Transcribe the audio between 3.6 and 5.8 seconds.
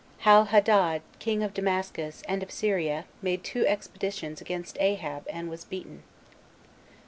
Expeditions Against Ahab And Was